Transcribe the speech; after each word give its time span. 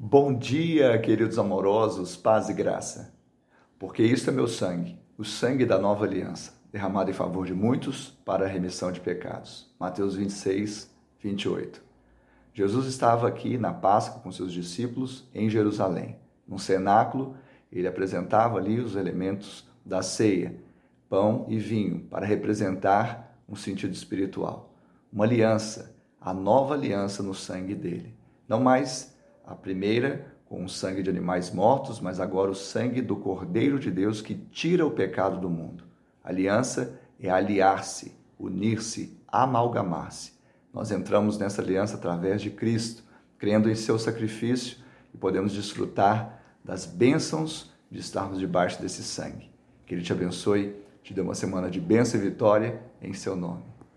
Bom 0.00 0.32
dia, 0.32 0.96
queridos 1.00 1.40
amorosos, 1.40 2.14
paz 2.14 2.48
e 2.48 2.54
graça. 2.54 3.12
Porque 3.80 4.00
isto 4.00 4.30
é 4.30 4.32
meu 4.32 4.46
sangue, 4.46 4.96
o 5.18 5.24
sangue 5.24 5.66
da 5.66 5.76
nova 5.76 6.04
aliança, 6.04 6.54
derramado 6.70 7.10
em 7.10 7.12
favor 7.12 7.44
de 7.44 7.52
muitos 7.52 8.16
para 8.24 8.44
a 8.44 8.48
remissão 8.48 8.92
de 8.92 9.00
pecados. 9.00 9.74
Mateus 9.76 10.14
26, 10.14 10.88
28. 11.18 11.82
Jesus 12.54 12.86
estava 12.86 13.26
aqui 13.26 13.58
na 13.58 13.72
Páscoa 13.72 14.20
com 14.20 14.30
seus 14.30 14.52
discípulos 14.52 15.28
em 15.34 15.50
Jerusalém. 15.50 16.16
No 16.46 16.60
cenáculo, 16.60 17.34
ele 17.72 17.88
apresentava 17.88 18.56
ali 18.56 18.78
os 18.78 18.94
elementos 18.94 19.68
da 19.84 20.00
ceia, 20.00 20.54
pão 21.08 21.44
e 21.48 21.58
vinho, 21.58 22.06
para 22.08 22.24
representar 22.24 23.36
um 23.48 23.56
sentido 23.56 23.94
espiritual, 23.94 24.72
uma 25.12 25.24
aliança, 25.24 25.92
a 26.20 26.32
nova 26.32 26.74
aliança 26.74 27.20
no 27.20 27.34
sangue 27.34 27.74
dele. 27.74 28.14
Não 28.46 28.60
mais 28.60 29.17
a 29.48 29.54
primeira 29.54 30.34
com 30.44 30.64
o 30.64 30.68
sangue 30.68 31.02
de 31.02 31.10
animais 31.10 31.50
mortos, 31.50 32.00
mas 32.00 32.20
agora 32.20 32.50
o 32.50 32.54
sangue 32.54 33.02
do 33.02 33.16
Cordeiro 33.16 33.78
de 33.78 33.90
Deus 33.90 34.20
que 34.22 34.34
tira 34.34 34.86
o 34.86 34.90
pecado 34.90 35.40
do 35.40 35.48
mundo. 35.48 35.84
Aliança 36.22 36.98
é 37.18 37.30
aliar-se, 37.30 38.14
unir-se, 38.38 39.18
amalgamar-se. 39.26 40.32
Nós 40.72 40.90
entramos 40.90 41.38
nessa 41.38 41.62
aliança 41.62 41.96
através 41.96 42.40
de 42.40 42.50
Cristo, 42.50 43.02
crendo 43.38 43.70
em 43.70 43.74
seu 43.74 43.98
sacrifício 43.98 44.78
e 45.12 45.18
podemos 45.18 45.52
desfrutar 45.52 46.42
das 46.64 46.86
bênçãos 46.86 47.72
de 47.90 48.00
estarmos 48.00 48.38
debaixo 48.38 48.80
desse 48.80 49.02
sangue. 49.02 49.50
Que 49.86 49.94
Ele 49.94 50.02
te 50.02 50.12
abençoe, 50.12 50.76
te 51.02 51.14
dê 51.14 51.20
uma 51.20 51.34
semana 51.34 51.70
de 51.70 51.80
bênção 51.80 52.20
e 52.20 52.22
vitória 52.22 52.80
em 53.00 53.14
seu 53.14 53.34
nome. 53.34 53.67